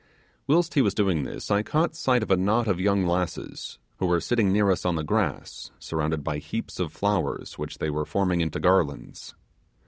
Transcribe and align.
Whilst 0.47 0.73
he 0.73 0.81
was 0.81 0.95
doing 0.95 1.25
this, 1.25 1.51
I 1.51 1.61
caught 1.61 1.93
sight 1.95 2.23
of 2.23 2.31
a 2.31 2.35
knot 2.35 2.67
of 2.67 2.79
young 2.79 3.05
lasses, 3.05 3.77
who 3.99 4.07
were 4.07 4.19
sitting 4.19 4.51
near 4.51 4.71
us 4.71 4.83
on 4.83 4.95
the 4.95 5.03
grass 5.03 5.69
surrounded 5.77 6.23
by 6.23 6.39
heaps 6.39 6.79
of 6.79 6.91
flowers 6.91 7.59
which 7.59 7.77
they 7.77 7.91
were 7.91 8.07
forming 8.07 8.41
into 8.41 8.59
garlands. 8.59 9.35